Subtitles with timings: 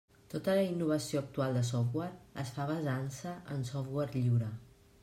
[0.33, 4.55] Tota la innovació actual de software es fa basant-se en software lliure.